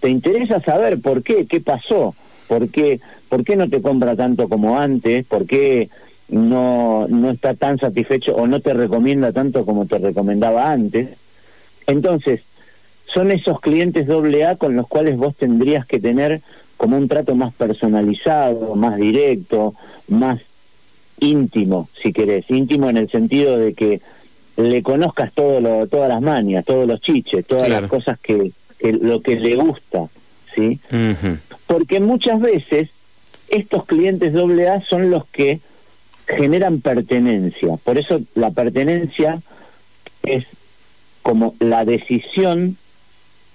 te 0.00 0.08
interesa 0.08 0.60
saber 0.60 1.00
por 1.00 1.22
qué, 1.22 1.46
qué 1.46 1.60
pasó, 1.60 2.14
por 2.48 2.68
qué, 2.70 3.00
por 3.28 3.44
qué 3.44 3.56
no 3.56 3.68
te 3.68 3.82
compra 3.82 4.16
tanto 4.16 4.48
como 4.48 4.78
antes, 4.78 5.26
por 5.26 5.46
qué 5.46 5.88
no, 6.28 7.06
no 7.08 7.30
está 7.30 7.54
tan 7.54 7.78
satisfecho 7.78 8.34
o 8.34 8.46
no 8.46 8.60
te 8.60 8.72
recomienda 8.72 9.32
tanto 9.32 9.66
como 9.66 9.86
te 9.86 9.98
recomendaba 9.98 10.70
antes. 10.70 11.10
Entonces, 11.86 12.42
son 13.12 13.30
esos 13.30 13.60
clientes 13.60 14.06
doble 14.06 14.46
A 14.46 14.56
con 14.56 14.76
los 14.76 14.88
cuales 14.88 15.16
vos 15.16 15.36
tendrías 15.36 15.86
que 15.86 16.00
tener 16.00 16.40
como 16.80 16.96
un 16.96 17.08
trato 17.08 17.34
más 17.34 17.52
personalizado, 17.52 18.74
más 18.74 18.96
directo, 18.96 19.74
más 20.08 20.40
íntimo, 21.18 21.90
si 22.00 22.10
querés, 22.10 22.50
íntimo 22.50 22.88
en 22.88 22.96
el 22.96 23.10
sentido 23.10 23.58
de 23.58 23.74
que 23.74 24.00
le 24.56 24.82
conozcas 24.82 25.30
todo 25.34 25.60
lo, 25.60 25.86
todas 25.88 26.08
las 26.08 26.22
manias, 26.22 26.64
todos 26.64 26.88
los 26.88 27.02
chiches, 27.02 27.46
todas 27.46 27.68
las 27.68 27.86
cosas 27.86 28.18
que, 28.18 28.52
lo 28.80 29.20
que 29.20 29.38
le 29.38 29.56
gusta, 29.56 30.08
¿sí? 30.54 30.80
Porque 31.66 32.00
muchas 32.00 32.40
veces 32.40 32.88
estos 33.50 33.84
clientes 33.84 34.32
doble 34.32 34.70
A 34.70 34.80
son 34.80 35.10
los 35.10 35.26
que 35.26 35.60
generan 36.26 36.80
pertenencia. 36.80 37.76
Por 37.84 37.98
eso 37.98 38.22
la 38.34 38.52
pertenencia 38.52 39.42
es 40.22 40.46
como 41.20 41.54
la 41.60 41.84
decisión 41.84 42.78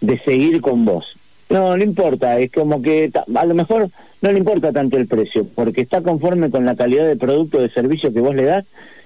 de 0.02 0.20
seguir 0.20 0.62
con 0.62 0.86
vos. 0.86 1.15
No, 1.56 1.78
no 1.78 1.84
importa, 1.86 2.38
es 2.38 2.52
como 2.52 2.82
que 2.82 3.10
a 3.34 3.46
lo 3.46 3.54
mejor 3.54 3.88
no 4.22 4.30
le 4.30 4.40
importa 4.40 4.74
tanto 4.74 4.98
el 4.98 5.08
precio, 5.08 5.48
porque 5.56 5.80
está 5.80 6.02
conforme 6.02 6.50
con 6.50 6.66
la 6.66 6.76
calidad 6.76 7.08
de 7.08 7.16
producto 7.16 7.60
o 7.60 7.62
de 7.62 7.70
servicio 7.70 8.12
que 8.12 8.20
vos 8.20 8.36
le 8.36 8.44
das 8.44 8.66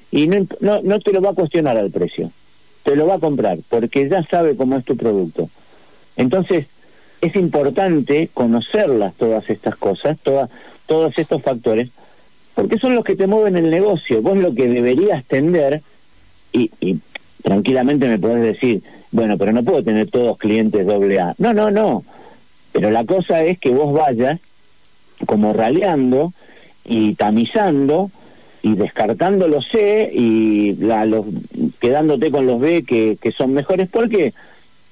y 0.10 0.26
no, 0.26 0.48
no, 0.60 0.82
no 0.82 1.00
te 1.00 1.14
lo 1.14 1.22
va 1.22 1.30
a 1.30 1.36
cuestionar 1.36 1.78
al 1.78 1.92
precio, 1.92 2.32
te 2.82 2.96
lo 2.96 3.06
va 3.06 3.18
a 3.18 3.20
comprar, 3.20 3.60
porque 3.70 4.10
ya 4.10 4.24
sabe 4.24 4.56
cómo 4.56 4.78
es 4.78 4.84
tu 4.84 4.98
producto. 4.98 5.48
Entonces, 6.18 6.66
es 7.22 7.36
importante 7.36 8.32
conocerlas 8.34 9.14
todas 9.14 9.48
estas 9.52 9.76
cosas, 9.76 10.18
todas, 10.18 10.50
todos 10.88 11.20
estos 11.20 11.44
factores, 11.44 11.92
porque 12.56 12.80
son 12.80 12.96
los 12.96 13.06
que 13.06 13.16
te 13.16 13.28
mueven 13.28 13.58
el 13.58 13.70
negocio. 13.70 14.24
Vos 14.24 14.40
lo 14.40 14.56
que 14.56 14.68
deberías 14.68 15.24
tender, 15.26 15.84
y, 16.52 16.72
y 16.82 16.98
tranquilamente 17.44 18.08
me 18.08 18.18
podés 18.18 18.42
decir, 18.42 18.82
bueno, 19.12 19.38
pero 19.38 19.52
no 19.52 19.64
puedo 19.64 19.84
tener 19.84 20.10
todos 20.10 20.40
clientes 20.40 20.88
doble 20.88 21.20
A. 21.20 21.36
No, 21.38 21.54
no, 21.54 21.70
no. 21.70 22.04
Pero 22.80 22.92
la 22.92 23.04
cosa 23.04 23.44
es 23.44 23.60
que 23.60 23.72
vos 23.72 23.92
vayas 23.92 24.40
como 25.26 25.52
raleando 25.52 26.32
y 26.86 27.14
tamizando 27.16 28.10
y 28.62 28.76
descartando 28.76 29.50
los 29.50 29.68
C 29.68 30.10
y 30.14 30.78
la, 30.78 31.04
los, 31.04 31.26
quedándote 31.82 32.32
con 32.32 32.46
los 32.46 32.62
B 32.62 32.86
que, 32.86 33.18
que 33.22 33.34
son 33.34 33.52
mejores. 33.54 33.90
¿Por 33.90 34.08
qué? 34.08 34.34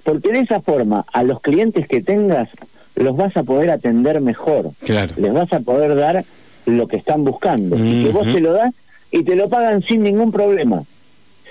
Porque 0.04 0.34
de 0.34 0.40
esa 0.40 0.60
forma 0.60 1.06
a 1.14 1.24
los 1.24 1.40
clientes 1.40 1.88
que 1.88 2.04
tengas 2.04 2.50
los 2.96 3.16
vas 3.16 3.38
a 3.38 3.44
poder 3.44 3.70
atender 3.70 4.20
mejor. 4.20 4.72
Claro. 4.84 5.14
Les 5.16 5.32
vas 5.32 5.54
a 5.54 5.62
poder 5.62 5.96
dar 5.96 6.26
lo 6.66 6.90
que 6.90 6.98
están 6.98 7.24
buscando. 7.24 7.78
Y 7.78 8.04
que 8.04 8.12
vos 8.12 8.26
te 8.26 8.42
lo 8.42 8.52
das 8.52 8.74
y 9.12 9.24
te 9.24 9.38
lo 9.38 9.48
pagan 9.48 9.82
sin 9.82 10.04
ningún 10.04 10.34
problema. 10.34 10.84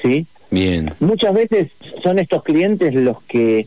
¿Sí? 0.03 0.27
Bien. 0.51 0.93
Muchas 1.01 1.33
veces 1.33 1.71
son 2.03 2.19
estos 2.19 2.43
clientes 2.43 2.93
los 2.95 3.23
que 3.23 3.67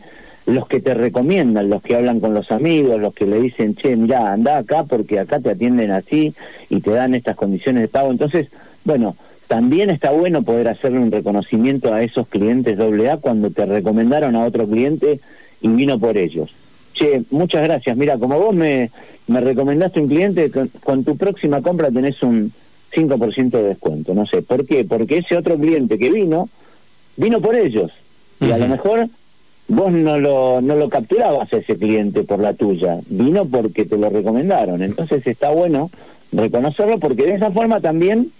los 0.49 0.67
que 0.67 0.81
te 0.81 0.93
recomiendan, 0.93 1.69
los 1.69 1.81
que 1.81 1.95
hablan 1.95 2.19
con 2.19 2.33
los 2.33 2.51
amigos, 2.51 2.99
los 2.99 3.13
que 3.13 3.25
le 3.25 3.39
dicen, 3.39 3.75
che, 3.75 3.95
mira, 3.95 4.33
anda 4.33 4.57
acá 4.57 4.83
porque 4.83 5.19
acá 5.19 5.39
te 5.39 5.51
atienden 5.51 5.91
así 5.91 6.33
y 6.69 6.81
te 6.81 6.91
dan 6.91 7.13
estas 7.13 7.35
condiciones 7.35 7.83
de 7.83 7.87
pago. 7.87 8.11
Entonces, 8.11 8.49
bueno, 8.83 9.15
también 9.47 9.89
está 9.89 10.11
bueno 10.11 10.43
poder 10.43 10.67
hacerle 10.67 10.99
un 10.99 11.11
reconocimiento 11.11 11.93
a 11.93 12.03
esos 12.03 12.27
clientes 12.27 12.77
doble 12.77 13.09
A 13.09 13.17
cuando 13.17 13.49
te 13.49 13.65
recomendaron 13.65 14.35
a 14.35 14.45
otro 14.45 14.67
cliente 14.67 15.19
y 15.61 15.67
vino 15.67 15.99
por 15.99 16.17
ellos. 16.17 16.51
Che, 16.93 17.23
muchas 17.31 17.63
gracias. 17.63 17.95
Mira, 17.95 18.17
como 18.17 18.39
vos 18.39 18.55
me, 18.55 18.89
me 19.27 19.41
recomendaste 19.41 20.01
un 20.01 20.07
cliente, 20.07 20.51
con, 20.83 21.03
tu 21.03 21.15
próxima 21.15 21.61
compra 21.61 21.91
tenés 21.91 22.21
un 22.23 22.51
5% 22.91 23.49
de 23.51 23.63
descuento. 23.63 24.13
No 24.13 24.25
sé, 24.25 24.41
¿por 24.41 24.65
qué? 24.65 24.83
Porque 24.85 25.17
ese 25.17 25.37
otro 25.37 25.55
cliente 25.55 25.97
que 25.97 26.09
vino, 26.09 26.49
vino 27.15 27.39
por 27.39 27.55
ellos. 27.55 27.91
Y 28.41 28.51
a 28.51 28.57
lo 28.57 28.67
mejor 28.67 29.07
vos 29.69 29.91
no 29.91 30.17
lo, 30.17 30.59
no 30.61 30.75
lo 30.75 30.89
capturabas 30.89 31.53
a 31.53 31.57
ese 31.57 31.77
cliente 31.77 32.23
por 32.23 32.39
la 32.39 32.53
tuya, 32.53 32.97
vino 33.07 33.45
porque 33.45 33.85
te 33.85 33.97
lo 33.97 34.09
recomendaron. 34.09 34.83
Entonces 34.83 35.25
está 35.25 35.51
bueno 35.51 35.89
reconocerlo 36.31 36.99
porque 36.99 37.23
de 37.23 37.35
esa 37.35 37.51
forma 37.51 37.79
también 37.79 38.31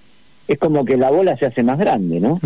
es 0.48 0.60
como 0.60 0.84
que 0.84 0.98
la 0.98 1.12
bola 1.12 1.38
se 1.38 1.46
hace 1.46 1.64
más 1.64 1.80
grande, 1.80 2.20
¿no? 2.20 2.40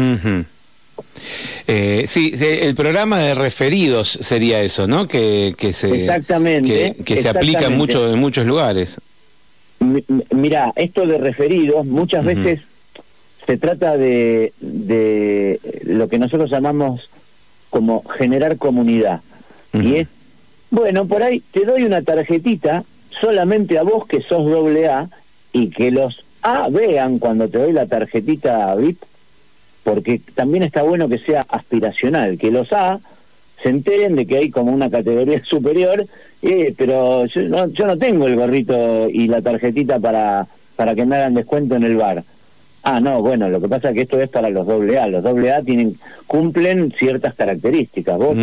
Eh, 1.68 2.04
sí, 2.06 2.34
el 2.38 2.76
programa 2.76 3.20
de 3.20 3.34
referidos 3.34 4.10
sería 4.22 4.62
eso, 4.62 4.86
¿no? 4.86 5.08
Que, 5.08 5.56
que 5.58 5.72
se, 5.72 6.04
exactamente, 6.04 6.96
que, 7.04 7.18
se 7.18 7.30
aplica 7.30 7.68
en, 7.68 7.78
muchos 7.78 8.14
en 8.14 8.20
muchos 8.20 8.46
lugares. 8.46 9.00
mira, 9.80 10.74
esto 10.76 11.08
de 11.08 11.18
referidos 11.18 11.86
muchas 11.86 12.26
veces 12.26 12.60
se 13.48 13.58
trata 13.58 13.98
de, 13.98 14.52
de 14.60 15.60
lo 15.86 16.10
que 16.10 16.20
nosotros 16.20 16.50
llamamos 16.50 17.10
como 17.74 18.04
generar 18.04 18.58
comunidad. 18.58 19.22
Y 19.74 19.96
es, 19.96 20.08
bueno, 20.70 21.08
por 21.08 21.24
ahí 21.24 21.40
te 21.40 21.66
doy 21.66 21.82
una 21.86 22.04
tarjetita 22.04 22.84
solamente 23.20 23.80
a 23.80 23.84
vos 23.84 24.06
que 24.06 24.22
sos 24.22 24.46
doble 24.46 24.90
A 24.90 25.10
y 25.52 25.72
que 25.72 25.90
los 25.90 26.24
A 26.44 26.70
vean 26.70 27.18
cuando 27.18 27.50
te 27.50 27.58
doy 27.58 27.74
la 27.74 27.88
tarjetita 27.88 28.76
VIP, 28.76 29.02
porque 29.84 30.22
también 30.36 30.62
está 30.62 30.84
bueno 30.84 31.10
que 31.10 31.18
sea 31.18 31.48
aspiracional, 31.50 32.38
que 32.38 32.52
los 32.52 32.72
A 32.74 33.00
se 33.64 33.70
enteren 33.70 34.16
de 34.18 34.28
que 34.28 34.38
hay 34.38 34.52
como 34.52 34.72
una 34.72 34.92
categoría 34.92 35.44
superior, 35.44 36.06
eh, 36.44 36.76
pero 36.78 37.26
yo 37.26 37.42
no, 37.42 37.70
yo 37.70 37.88
no 37.88 37.98
tengo 37.98 38.28
el 38.28 38.36
gorrito 38.36 39.10
y 39.10 39.28
la 39.28 39.42
tarjetita 39.42 40.00
para, 40.00 40.46
para 40.76 40.94
que 40.94 41.08
me 41.08 41.16
hagan 41.16 41.34
descuento 41.34 41.74
en 41.74 41.86
el 41.86 41.96
bar. 41.96 42.24
Ah, 42.86 43.00
no, 43.00 43.22
bueno, 43.22 43.48
lo 43.48 43.62
que 43.62 43.70
pasa 43.70 43.90
es 43.90 43.96
que 43.96 44.02
esto 44.02 44.20
es 44.20 44.30
para 44.30 44.50
los 44.50 44.68
doble 44.68 45.00
A. 45.00 45.08
Los 45.08 45.24
doble 45.24 45.54
A 45.54 45.62
tienen, 45.62 45.98
cumplen 46.28 46.92
ciertas 46.92 47.34
características. 47.34 48.18
Vos, 48.18 48.36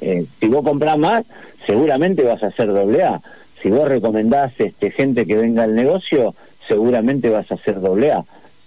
eh, 0.00 0.26
si 0.40 0.48
vos 0.48 0.64
comprás 0.64 0.98
más, 0.98 1.24
seguramente 1.64 2.24
vas 2.24 2.42
a 2.42 2.50
ser 2.50 2.66
doble 2.66 3.04
A. 3.04 3.20
Si 3.62 3.70
vos 3.70 3.88
recomendás 3.88 4.58
este, 4.58 4.90
gente 4.90 5.24
que 5.24 5.36
venga 5.36 5.62
al 5.62 5.76
negocio, 5.76 6.34
seguramente 6.66 7.30
vas 7.30 7.50
a 7.52 7.56
ser 7.56 7.80
doble 7.80 8.10
A. 8.10 8.24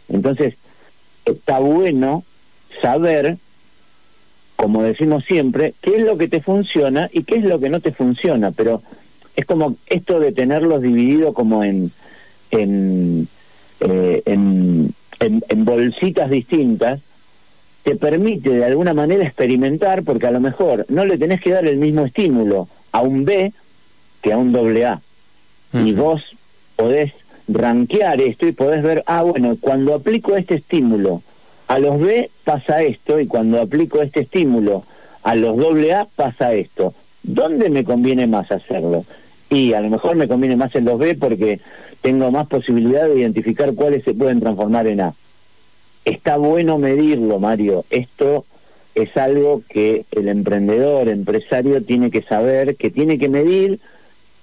Entonces, 0.07 0.55
está 1.25 1.59
bueno 1.59 2.23
saber, 2.81 3.35
como 4.55 4.83
decimos 4.83 5.25
siempre, 5.25 5.73
qué 5.81 5.97
es 5.97 6.03
lo 6.03 6.17
que 6.17 6.29
te 6.29 6.39
funciona 6.39 7.09
y 7.11 7.23
qué 7.23 7.35
es 7.35 7.43
lo 7.43 7.59
que 7.59 7.67
no 7.67 7.81
te 7.81 7.91
funciona. 7.91 8.51
Pero 8.51 8.81
es 9.35 9.45
como 9.45 9.75
esto 9.87 10.21
de 10.21 10.31
tenerlos 10.31 10.81
divididos 10.81 11.33
como 11.33 11.61
en, 11.65 11.91
en, 12.51 13.27
eh, 13.81 14.21
en 14.25 14.93
en, 15.19 15.65
bolsitas 15.65 16.29
distintas, 16.29 17.01
te 17.83 17.95
permite 17.95 18.49
de 18.49 18.65
alguna 18.65 18.93
manera 18.93 19.25
experimentar, 19.25 20.03
porque 20.03 20.27
a 20.27 20.31
lo 20.31 20.39
mejor 20.39 20.85
no 20.89 21.05
le 21.05 21.17
tenés 21.17 21.41
que 21.41 21.51
dar 21.51 21.65
el 21.65 21.77
mismo 21.77 22.05
estímulo 22.05 22.67
a 22.91 23.01
un 23.01 23.25
B 23.25 23.53
que 24.21 24.33
a 24.33 24.37
un 24.37 24.51
doble 24.51 24.85
A. 24.85 25.01
Y 25.71 25.93
vos 25.93 26.35
podés 26.75 27.13
rankear 27.47 28.19
esto 28.21 28.47
y 28.47 28.51
podés 28.51 28.83
ver, 28.83 29.03
ah, 29.05 29.23
bueno, 29.23 29.57
cuando 29.59 29.93
aplico 29.93 30.35
este 30.35 30.55
estímulo 30.55 31.21
a 31.67 31.77
los 31.77 31.99
B 31.99 32.31
pasa 32.43 32.81
esto 32.81 33.19
y 33.19 33.27
cuando 33.27 33.61
aplico 33.61 34.01
este 34.01 34.21
estímulo 34.21 34.83
a 35.23 35.35
los 35.35 35.55
doble 35.57 35.93
A 35.93 36.07
pasa 36.15 36.53
esto. 36.53 36.93
¿Dónde 37.21 37.69
me 37.69 37.83
conviene 37.83 38.25
más 38.25 38.51
hacerlo? 38.51 39.05
Y 39.49 39.73
a 39.73 39.81
lo 39.81 39.89
mejor 39.89 40.15
me 40.15 40.27
conviene 40.27 40.55
más 40.55 40.75
en 40.75 40.85
los 40.85 40.99
B 40.99 41.15
porque 41.15 41.59
tengo 42.01 42.31
más 42.31 42.47
posibilidad 42.47 43.07
de 43.07 43.19
identificar 43.19 43.73
cuáles 43.73 44.03
se 44.03 44.13
pueden 44.13 44.39
transformar 44.39 44.87
en 44.87 45.01
A. 45.01 45.13
Está 46.05 46.37
bueno 46.37 46.77
medirlo, 46.77 47.39
Mario. 47.39 47.85
Esto 47.89 48.45
es 48.95 49.15
algo 49.17 49.61
que 49.67 50.05
el 50.11 50.27
emprendedor, 50.27 51.07
empresario, 51.07 51.83
tiene 51.83 52.11
que 52.11 52.21
saber, 52.21 52.75
que 52.75 52.89
tiene 52.89 53.17
que 53.17 53.29
medir 53.29 53.79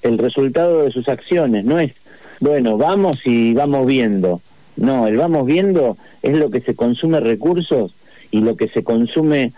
el 0.03 0.19
resultado 0.19 0.83
de 0.83 0.91
sus 0.91 1.09
acciones. 1.09 1.65
No 1.65 1.79
es, 1.79 1.95
bueno, 2.41 2.77
vamos 2.77 3.19
y 3.25 3.55
vamos 3.55 3.87
viendo. 3.87 4.41
No, 4.77 5.07
el 5.07 5.17
vamos 5.17 5.47
viendo 5.47 5.97
es 6.23 6.37
lo 6.37 6.51
que 6.51 6.61
se 6.61 6.75
consume 6.75 7.21
recursos 7.21 7.95
y 8.31 8.41
lo 8.41 8.57
que 8.57 8.69
se 8.69 8.85
consume 8.85 9.53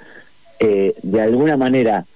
eh, 0.61 0.95
de 1.03 1.21
alguna 1.21 1.57
manera 1.57 2.07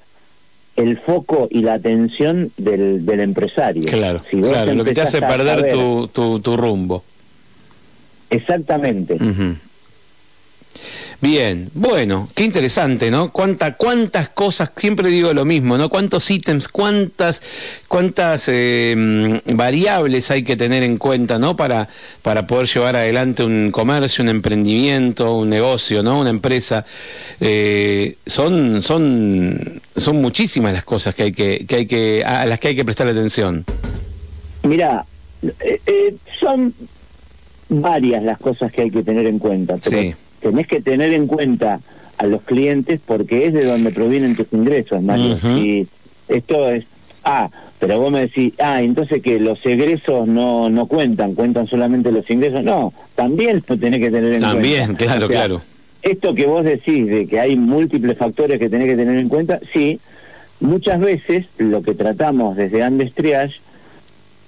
el 0.76 0.98
foco 0.98 1.48
y 1.50 1.62
la 1.62 1.74
atención 1.74 2.50
del, 2.56 3.04
del 3.04 3.20
empresario. 3.20 3.84
Claro, 3.84 4.22
claro 4.30 4.74
lo 4.74 4.84
que 4.84 4.94
te 4.94 5.02
hace 5.02 5.20
perder 5.20 5.68
tu, 5.68 6.08
tu, 6.08 6.56
rumbo. 6.56 7.04
Exactamente. 8.30 9.18
Bien, 11.20 11.70
bueno, 11.74 12.28
qué 12.34 12.44
interesante, 12.44 13.08
¿no? 13.08 13.30
Cuánta, 13.30 13.76
cuántas 13.76 14.28
cosas, 14.30 14.70
siempre 14.76 15.08
digo 15.08 15.32
lo 15.32 15.44
mismo, 15.44 15.78
¿no? 15.78 15.88
Cuántos 15.88 16.28
ítems, 16.28 16.66
cuántas, 16.66 17.42
cuántas 17.86 18.48
eh, 18.48 19.40
variables 19.54 20.32
hay 20.32 20.42
que 20.42 20.56
tener 20.56 20.82
en 20.82 20.98
cuenta, 20.98 21.38
¿no? 21.38 21.54
Para, 21.54 21.88
para 22.22 22.48
poder 22.48 22.66
llevar 22.66 22.96
adelante 22.96 23.44
un 23.44 23.70
comercio, 23.70 24.24
un 24.24 24.30
emprendimiento, 24.30 25.36
un 25.36 25.48
negocio, 25.48 26.02
¿no? 26.02 26.18
Una 26.18 26.30
empresa. 26.30 26.84
Eh, 27.40 28.16
son, 28.26 28.82
son, 28.82 29.80
son 29.96 30.20
muchísimas 30.20 30.72
las 30.72 30.84
cosas 30.84 31.14
que 31.14 31.22
hay 31.22 31.32
que, 31.32 31.64
que 31.68 31.76
hay 31.76 31.86
que, 31.86 32.24
a 32.24 32.46
las 32.46 32.58
que 32.58 32.68
hay 32.68 32.74
que 32.74 32.84
prestar 32.84 33.06
atención. 33.06 33.64
Mira, 34.64 35.04
eh, 35.60 36.16
son 36.40 36.74
varias 37.68 38.22
las 38.24 38.38
cosas 38.38 38.72
que 38.72 38.82
hay 38.82 38.90
que 38.90 39.02
tener 39.02 39.26
en 39.26 39.38
cuenta. 39.38 39.76
Pero 39.82 40.16
Tenés 40.42 40.66
que 40.66 40.82
tener 40.82 41.12
en 41.12 41.26
cuenta 41.26 41.80
a 42.18 42.26
los 42.26 42.42
clientes 42.42 43.00
porque 43.04 43.46
es 43.46 43.54
de 43.54 43.64
donde 43.64 43.90
provienen 43.90 44.36
tus 44.36 44.52
ingresos, 44.52 45.02
Mario. 45.02 45.36
Y 45.56 45.86
esto 46.28 46.70
es, 46.70 46.84
ah, 47.24 47.48
pero 47.78 47.98
vos 48.00 48.12
me 48.12 48.20
decís, 48.20 48.54
ah, 48.58 48.82
entonces 48.82 49.22
que 49.22 49.40
los 49.40 49.64
egresos 49.64 50.28
no, 50.28 50.68
no 50.68 50.86
cuentan, 50.86 51.34
cuentan 51.34 51.66
solamente 51.66 52.12
los 52.12 52.28
ingresos. 52.30 52.62
No, 52.62 52.92
también 53.14 53.62
lo 53.66 53.78
tenés 53.78 54.00
que 54.00 54.10
tener 54.10 54.34
en 54.34 54.40
cuenta. 54.40 54.52
También, 54.52 54.94
claro, 54.94 55.28
claro. 55.28 55.62
Esto 56.02 56.34
que 56.34 56.46
vos 56.46 56.64
decís 56.64 57.06
de 57.06 57.26
que 57.26 57.38
hay 57.38 57.56
múltiples 57.56 58.18
factores 58.18 58.58
que 58.58 58.68
tenés 58.68 58.88
que 58.88 58.96
tener 58.96 59.18
en 59.18 59.28
cuenta, 59.28 59.60
sí, 59.72 60.00
muchas 60.60 61.00
veces 61.00 61.46
lo 61.58 61.82
que 61.82 61.94
tratamos 61.94 62.56
desde 62.56 62.82
Andes 62.82 63.14
Triage 63.14 63.60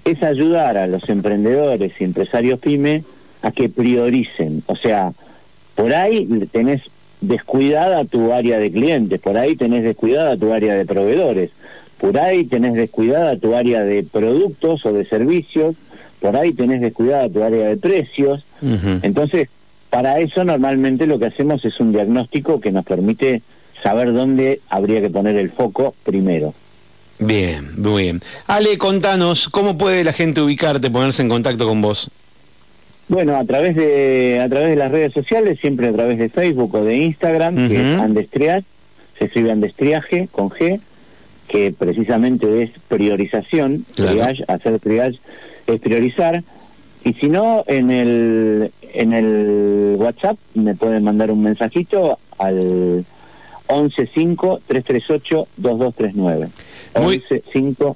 es 0.04 0.22
ayudar 0.22 0.76
a 0.76 0.86
los 0.86 1.08
emprendedores 1.08 1.92
y 1.98 2.04
empresarios 2.04 2.58
pyme 2.58 3.04
a 3.42 3.50
que 3.50 3.68
prioricen. 3.68 4.62
O 4.66 4.76
sea, 4.76 5.12
por 5.74 5.92
ahí 5.92 6.26
tenés 6.52 6.82
descuidada 7.20 8.04
tu 8.04 8.32
área 8.32 8.58
de 8.58 8.70
clientes, 8.70 9.20
por 9.20 9.36
ahí 9.36 9.56
tenés 9.56 9.84
descuidada 9.84 10.36
tu 10.36 10.52
área 10.52 10.74
de 10.74 10.84
proveedores, 10.84 11.50
por 11.98 12.18
ahí 12.18 12.44
tenés 12.44 12.74
descuidada 12.74 13.36
tu 13.38 13.54
área 13.54 13.82
de 13.82 14.02
productos 14.02 14.84
o 14.84 14.92
de 14.92 15.04
servicios, 15.04 15.76
por 16.20 16.36
ahí 16.36 16.52
tenés 16.52 16.80
descuidada 16.80 17.28
tu 17.28 17.42
área 17.42 17.68
de 17.68 17.76
precios. 17.76 18.44
Entonces, 19.02 19.48
para 19.90 20.20
eso 20.20 20.44
normalmente 20.44 21.06
lo 21.06 21.18
que 21.18 21.26
hacemos 21.26 21.64
es 21.64 21.80
un 21.80 21.92
diagnóstico 21.92 22.60
que 22.60 22.72
nos 22.72 22.84
permite 22.84 23.42
saber 23.82 24.12
dónde 24.12 24.60
habría 24.68 25.00
que 25.00 25.10
poner 25.10 25.36
el 25.36 25.50
foco 25.50 25.94
primero. 26.04 26.54
Bien, 27.18 27.80
muy 27.80 28.04
bien. 28.04 28.22
Ale, 28.46 28.76
contanos, 28.76 29.48
¿cómo 29.48 29.78
puede 29.78 30.02
la 30.02 30.12
gente 30.12 30.40
ubicarte, 30.40 30.90
ponerse 30.90 31.22
en 31.22 31.28
contacto 31.28 31.66
con 31.66 31.80
vos? 31.80 32.10
Bueno, 33.08 33.36
a 33.36 33.44
través 33.44 33.76
de 33.76 34.40
a 34.42 34.48
través 34.48 34.70
de 34.70 34.76
las 34.76 34.90
redes 34.90 35.12
sociales, 35.12 35.58
siempre 35.60 35.88
a 35.88 35.92
través 35.92 36.18
de 36.18 36.28
Facebook 36.28 36.74
o 36.74 36.84
de 36.84 36.96
Instagram, 36.96 37.68
que 37.68 37.76
es 37.76 37.98
Andestriage, 37.98 38.66
se 39.18 39.26
escribe 39.26 39.52
Andestriaje 39.52 40.28
con 40.32 40.48
G, 40.48 40.80
que 41.48 41.74
precisamente 41.78 42.62
es 42.62 42.70
priorización, 42.88 43.84
triage, 43.94 44.44
hacer 44.48 44.80
triage 44.80 45.18
es 45.66 45.80
priorizar. 45.80 46.42
Y 47.04 47.12
si 47.12 47.28
no, 47.28 47.64
en 47.66 47.90
el 47.90 48.72
en 48.94 49.12
el 49.12 49.96
WhatsApp 49.98 50.38
me 50.54 50.74
pueden 50.74 51.04
mandar 51.04 51.30
un 51.30 51.42
mensajito 51.42 52.18
al 52.38 53.04
115-338-2239. 53.68 56.48
115 56.94 57.94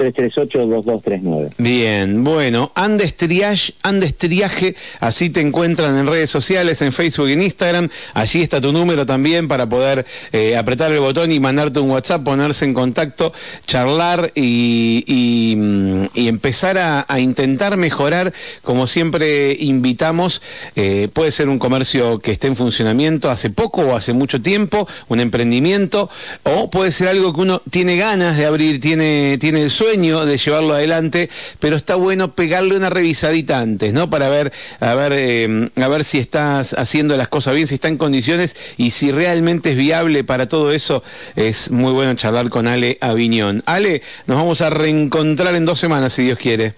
338-2239. 0.00 1.50
Bien, 1.58 2.24
bueno, 2.24 2.72
Andes 2.74 3.16
Triage, 3.16 3.74
Andes 3.82 4.16
Triaje, 4.16 4.74
así 4.98 5.28
te 5.28 5.40
encuentran 5.40 5.96
en 5.98 6.06
redes 6.06 6.30
sociales, 6.30 6.80
en 6.80 6.92
Facebook 6.92 7.28
y 7.28 7.32
en 7.32 7.42
Instagram. 7.42 7.88
Allí 8.14 8.40
está 8.40 8.60
tu 8.60 8.72
número 8.72 9.04
también 9.04 9.46
para 9.46 9.68
poder 9.68 10.06
eh, 10.32 10.56
apretar 10.56 10.90
el 10.92 11.00
botón 11.00 11.32
y 11.32 11.40
mandarte 11.40 11.80
un 11.80 11.90
WhatsApp, 11.90 12.24
ponerse 12.24 12.64
en 12.64 12.72
contacto, 12.72 13.32
charlar 13.66 14.32
y, 14.34 15.04
y, 15.06 15.56
mm, 15.56 16.06
empezar 16.14 16.78
a, 16.78 17.06
intentar 17.20 17.76
mejorar, 17.76 18.32
como 18.62 18.86
siempre 18.86 19.56
invitamos. 19.58 20.40
Eh, 20.76 21.08
puede 21.12 21.30
ser 21.30 21.48
un 21.48 21.58
comercio 21.58 22.18
que 22.20 22.32
esté 22.32 22.46
en 22.46 22.56
funcionamiento 22.56 23.30
hace 23.30 23.50
poco 23.50 23.82
o 23.82 23.96
hace 23.96 24.12
mucho 24.12 24.40
tiempo, 24.40 24.88
un 25.08 25.20
emprendimiento, 25.20 26.08
o 26.44 26.70
puede 26.70 26.92
ser 26.92 27.08
algo 27.08 27.34
que 27.34 27.40
uno 27.40 27.60
tiene 27.70 27.96
ganas 27.96 28.38
de 28.38 28.46
abrir, 28.46 28.80
tiene, 28.80 29.36
tiene 29.38 29.62
el 29.62 29.70
sueño 29.90 30.24
de 30.24 30.36
llevarlo 30.36 30.74
adelante, 30.74 31.28
pero 31.58 31.74
está 31.74 31.96
bueno 31.96 32.30
pegarle 32.32 32.76
una 32.76 32.90
revisadita 32.90 33.58
antes, 33.58 33.92
¿no? 33.92 34.08
Para 34.08 34.28
ver, 34.28 34.52
a 34.78 34.94
ver, 34.94 35.12
eh, 35.16 35.68
a 35.74 35.88
ver 35.88 36.04
si 36.04 36.18
estás 36.18 36.74
haciendo 36.74 37.16
las 37.16 37.26
cosas 37.26 37.54
bien, 37.54 37.66
si 37.66 37.74
está 37.74 37.88
en 37.88 37.98
condiciones 37.98 38.54
y 38.76 38.92
si 38.92 39.10
realmente 39.10 39.70
es 39.72 39.76
viable 39.76 40.22
para 40.22 40.46
todo 40.46 40.70
eso. 40.70 41.02
Es 41.34 41.72
muy 41.72 41.92
bueno 41.92 42.14
charlar 42.14 42.50
con 42.50 42.68
Ale 42.68 42.98
Aviñón. 43.00 43.64
Ale, 43.66 44.02
nos 44.26 44.36
vamos 44.36 44.60
a 44.60 44.70
reencontrar 44.70 45.56
en 45.56 45.64
dos 45.64 45.80
semanas, 45.80 46.12
si 46.12 46.22
Dios 46.22 46.38
quiere. 46.38 46.74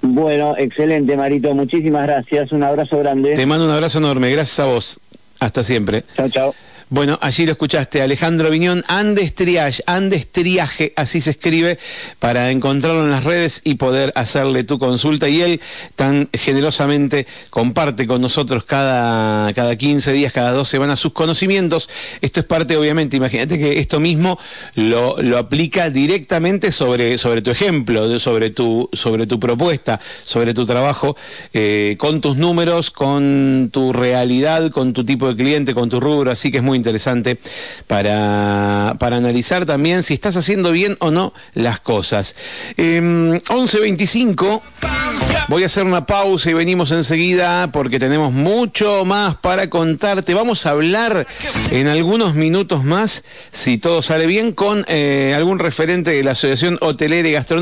Bueno, 0.00 0.54
excelente, 0.56 1.14
Marito. 1.14 1.54
Muchísimas 1.54 2.06
gracias. 2.06 2.52
Un 2.52 2.62
abrazo 2.62 2.98
grande. 3.00 3.34
Te 3.34 3.44
mando 3.44 3.66
un 3.66 3.72
abrazo 3.72 3.98
enorme. 3.98 4.30
Gracias 4.30 4.60
a 4.60 4.64
vos. 4.64 4.98
Hasta 5.40 5.62
siempre. 5.62 6.04
Chao, 6.16 6.30
chao. 6.30 6.54
Bueno, 6.90 7.18
allí 7.20 7.44
lo 7.44 7.52
escuchaste, 7.52 8.00
Alejandro 8.00 8.48
Viñón, 8.48 8.82
Andes 8.88 9.34
Triage, 9.34 9.82
Andes 9.84 10.26
Triaje, 10.32 10.94
así 10.96 11.20
se 11.20 11.32
escribe, 11.32 11.78
para 12.18 12.50
encontrarlo 12.50 13.04
en 13.04 13.10
las 13.10 13.24
redes 13.24 13.60
y 13.62 13.74
poder 13.74 14.10
hacerle 14.14 14.64
tu 14.64 14.78
consulta. 14.78 15.28
Y 15.28 15.42
él 15.42 15.60
tan 15.96 16.30
generosamente 16.32 17.26
comparte 17.50 18.06
con 18.06 18.22
nosotros 18.22 18.64
cada, 18.64 19.52
cada 19.52 19.76
15 19.76 20.12
días, 20.12 20.32
cada 20.32 20.52
dos 20.52 20.68
semanas 20.68 20.98
sus 20.98 21.12
conocimientos. 21.12 21.90
Esto 22.22 22.40
es 22.40 22.46
parte, 22.46 22.74
obviamente, 22.78 23.18
imagínate 23.18 23.58
que 23.58 23.80
esto 23.80 24.00
mismo 24.00 24.38
lo, 24.74 25.20
lo 25.20 25.36
aplica 25.36 25.90
directamente 25.90 26.72
sobre, 26.72 27.18
sobre 27.18 27.42
tu 27.42 27.50
ejemplo, 27.50 28.18
sobre 28.18 28.48
tu, 28.48 28.88
sobre 28.94 29.26
tu 29.26 29.38
propuesta, 29.38 30.00
sobre 30.24 30.54
tu 30.54 30.64
trabajo, 30.64 31.18
eh, 31.52 31.96
con 31.98 32.22
tus 32.22 32.38
números, 32.38 32.90
con 32.90 33.68
tu 33.70 33.92
realidad, 33.92 34.70
con 34.70 34.94
tu 34.94 35.04
tipo 35.04 35.28
de 35.28 35.36
cliente, 35.36 35.74
con 35.74 35.90
tu 35.90 36.00
rubro, 36.00 36.30
así 36.30 36.50
que 36.50 36.56
es 36.56 36.62
muy 36.62 36.77
interesante 36.78 37.38
para, 37.86 38.96
para 38.98 39.16
analizar 39.16 39.66
también 39.66 40.02
si 40.02 40.14
estás 40.14 40.36
haciendo 40.36 40.72
bien 40.72 40.96
o 41.00 41.10
no 41.10 41.34
las 41.54 41.80
cosas. 41.80 42.36
Eh, 42.76 43.00
11.25, 43.00 44.62
voy 45.48 45.62
a 45.62 45.66
hacer 45.66 45.84
una 45.84 46.06
pausa 46.06 46.50
y 46.50 46.54
venimos 46.54 46.90
enseguida 46.90 47.70
porque 47.72 47.98
tenemos 47.98 48.32
mucho 48.32 49.04
más 49.04 49.36
para 49.36 49.68
contarte. 49.68 50.34
Vamos 50.34 50.64
a 50.64 50.70
hablar 50.70 51.26
en 51.70 51.88
algunos 51.88 52.34
minutos 52.34 52.84
más, 52.84 53.24
si 53.52 53.78
todo 53.78 54.02
sale 54.02 54.26
bien, 54.26 54.52
con 54.52 54.84
eh, 54.88 55.34
algún 55.36 55.58
referente 55.58 56.12
de 56.12 56.22
la 56.22 56.32
Asociación 56.32 56.78
Hotelera 56.80 57.28
y 57.28 57.32
Gastronómica 57.32 57.48